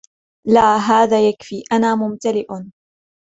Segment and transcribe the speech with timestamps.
[0.47, 1.63] لا, هذا يكفي.
[1.71, 2.45] أنا ممتلئ.